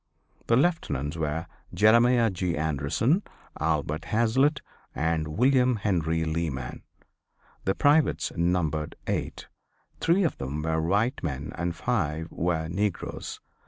The 0.47 0.55
Lieutenants 0.55 1.15
were 1.15 1.45
Jeremiah 1.75 2.31
G. 2.31 2.57
Anderson, 2.57 3.21
Albert 3.59 4.05
Hazlitt 4.05 4.63
and 4.95 5.27
William 5.27 5.75
Henry 5.75 6.23
Leeman. 6.25 6.81
The 7.65 7.75
privates 7.75 8.31
numbered 8.35 8.95
eight. 9.05 9.45
Three 9.99 10.23
of 10.23 10.39
them 10.39 10.63
were 10.63 10.81
white 10.81 11.21
men 11.21 11.51
and 11.55 11.75
five 11.75 12.31
were 12.31 12.67
negroes. 12.67 13.41